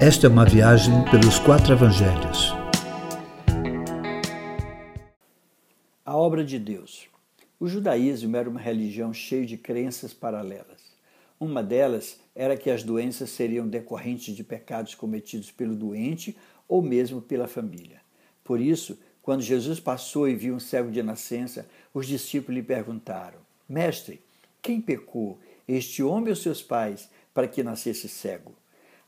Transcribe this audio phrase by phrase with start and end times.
[0.00, 2.54] Esta é uma viagem pelos quatro evangelhos.
[6.04, 7.08] A obra de Deus.
[7.58, 10.80] O judaísmo era uma religião cheia de crenças paralelas.
[11.40, 16.36] Uma delas era que as doenças seriam decorrentes de pecados cometidos pelo doente
[16.68, 18.00] ou mesmo pela família.
[18.44, 23.40] Por isso, quando Jesus passou e viu um cego de nascença, os discípulos lhe perguntaram:
[23.68, 24.22] Mestre,
[24.62, 28.54] quem pecou, este homem ou seus pais, para que nascesse cego?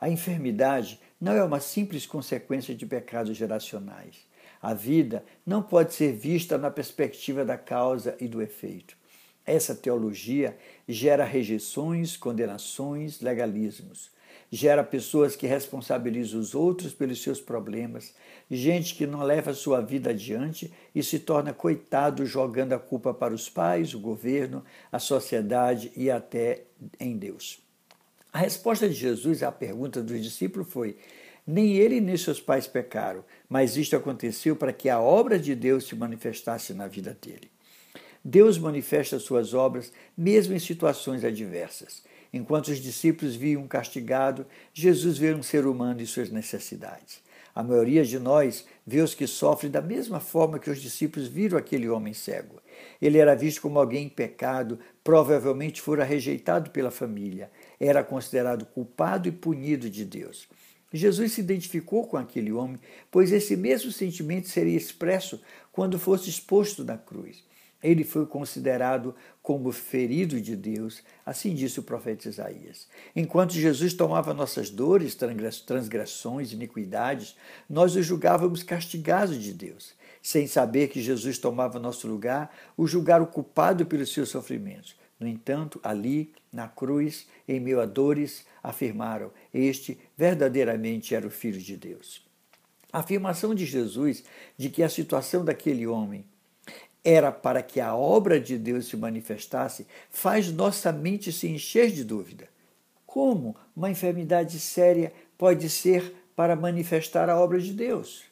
[0.00, 4.16] A enfermidade não é uma simples consequência de pecados geracionais.
[4.62, 8.96] A vida não pode ser vista na perspectiva da causa e do efeito.
[9.44, 10.56] Essa teologia
[10.88, 14.10] gera rejeições, condenações, legalismos.
[14.50, 18.14] Gera pessoas que responsabilizam os outros pelos seus problemas,
[18.50, 23.34] gente que não leva sua vida adiante e se torna coitado jogando a culpa para
[23.34, 26.64] os pais, o governo, a sociedade e até
[26.98, 27.69] em Deus.
[28.32, 30.96] A resposta de Jesus à pergunta dos discípulos foi:
[31.46, 35.86] Nem ele nem seus pais pecaram, mas isto aconteceu para que a obra de Deus
[35.86, 37.50] se manifestasse na vida dele.
[38.24, 42.02] Deus manifesta suas obras mesmo em situações adversas.
[42.32, 47.20] Enquanto os discípulos viam um castigado, Jesus vê um ser humano e suas necessidades.
[47.52, 51.58] A maioria de nós vê os que sofrem da mesma forma que os discípulos viram
[51.58, 52.62] aquele homem cego.
[53.02, 59.26] Ele era visto como alguém em pecado, provavelmente fora rejeitado pela família, era considerado culpado
[59.26, 60.46] e punido de Deus.
[60.92, 62.78] Jesus se identificou com aquele homem,
[63.10, 65.40] pois esse mesmo sentimento seria expresso
[65.72, 67.44] quando fosse exposto na cruz.
[67.82, 72.86] Ele foi considerado como ferido de Deus, assim disse o profeta Isaías.
[73.16, 75.16] Enquanto Jesus tomava nossas dores,
[75.64, 77.36] transgressões, iniquidades,
[77.68, 79.94] nós o julgávamos castigado de Deus.
[80.22, 84.99] Sem saber que Jesus tomava nosso lugar, o julgaram culpado pelos seus sofrimentos.
[85.20, 91.60] No entanto, ali, na cruz, em meio a dores, afirmaram: Este verdadeiramente era o Filho
[91.60, 92.24] de Deus.
[92.90, 94.24] A afirmação de Jesus
[94.56, 96.24] de que a situação daquele homem
[97.04, 102.02] era para que a obra de Deus se manifestasse faz nossa mente se encher de
[102.02, 102.48] dúvida.
[103.06, 108.24] Como uma enfermidade séria pode ser para manifestar a obra de Deus?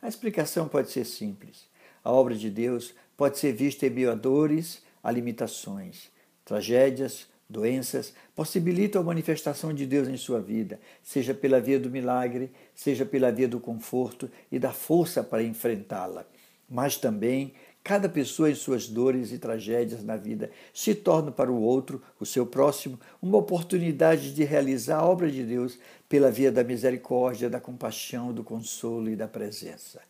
[0.00, 1.66] A explicação pode ser simples.
[2.04, 6.10] A obra de Deus pode ser vista em meio a dores, a limitações
[6.48, 12.50] tragédias, doenças, possibilitam a manifestação de Deus em sua vida, seja pela via do milagre,
[12.74, 16.24] seja pela via do conforto e da força para enfrentá-la.
[16.66, 17.52] Mas também
[17.84, 22.24] cada pessoa em suas dores e tragédias na vida se torna para o outro, o
[22.24, 27.60] seu próximo, uma oportunidade de realizar a obra de Deus pela via da misericórdia, da
[27.60, 30.00] compaixão, do consolo e da presença.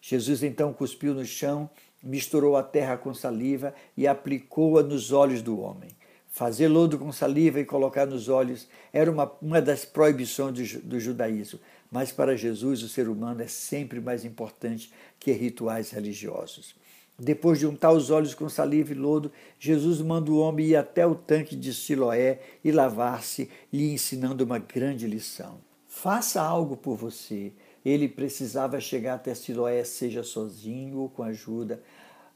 [0.00, 1.68] Jesus então cuspiu no chão
[2.02, 5.90] misturou a terra com saliva e aplicou-a nos olhos do homem.
[6.28, 11.00] Fazer lodo com saliva e colocar nos olhos era uma, uma das proibições do, do
[11.00, 11.58] judaísmo,
[11.90, 16.74] mas para Jesus o ser humano é sempre mais importante que rituais religiosos.
[17.18, 21.06] Depois de untar os olhos com saliva e lodo, Jesus manda o homem ir até
[21.06, 25.58] o tanque de Siloé e lavar-se, lhe ensinando uma grande lição.
[25.86, 27.52] Faça algo por você
[27.84, 31.82] ele precisava chegar até Siloé, seja sozinho ou com ajuda,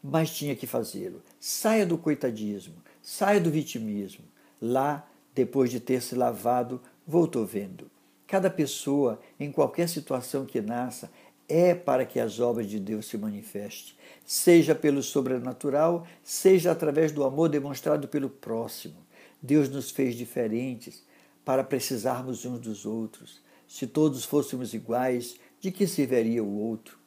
[0.02, 1.22] mas tinha que fazê-lo.
[1.40, 4.24] Saia do coitadismo, saia do vitimismo.
[4.60, 7.90] Lá, depois de ter se lavado, voltou vendo.
[8.26, 11.10] Cada pessoa, em qualquer situação que nasça,
[11.48, 13.94] é para que as obras de Deus se manifestem,
[14.24, 18.96] seja pelo sobrenatural, seja através do amor demonstrado pelo próximo.
[19.42, 21.04] Deus nos fez diferentes
[21.44, 23.42] para precisarmos uns dos outros.
[23.66, 26.98] Se todos fôssemos iguais, de que serviria o outro?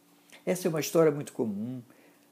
[0.46, 1.82] Essa é uma história muito comum.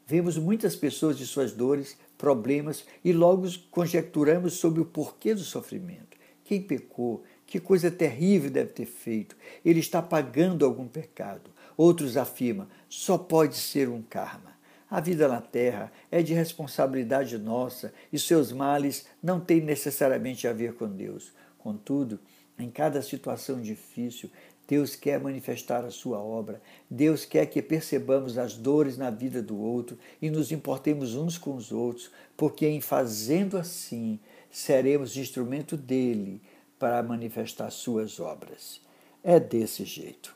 [0.08, 6.18] Vemos muitas pessoas de suas dores, problemas e logo conjecturamos sobre o porquê do sofrimento.
[6.44, 7.24] Quem pecou?
[7.46, 9.36] Que coisa terrível deve ter feito?
[9.64, 11.50] Ele está pagando algum pecado.
[11.76, 14.56] Outros afirmam: só pode ser um karma.
[14.90, 20.54] A vida na Terra é de responsabilidade nossa e seus males não têm necessariamente a
[20.54, 21.34] ver com Deus.
[21.58, 22.20] Contudo,
[22.58, 24.30] em cada situação difícil,
[24.68, 26.62] Deus quer manifestar a sua obra.
[26.90, 31.56] Deus quer que percebamos as dores na vida do outro e nos importemos uns com
[31.56, 34.20] os outros, porque em fazendo assim,
[34.50, 36.42] seremos instrumento dele
[36.80, 38.82] para manifestar suas obras.
[39.24, 40.36] É desse jeito.